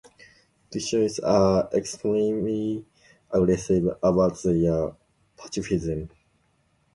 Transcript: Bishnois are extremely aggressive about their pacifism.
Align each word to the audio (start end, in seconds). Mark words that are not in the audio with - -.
Bishnois 0.73 1.19
are 1.23 1.69
extremely 1.75 2.83
aggressive 3.31 3.85
about 4.01 4.41
their 4.41 4.95
pacifism. 5.37 6.09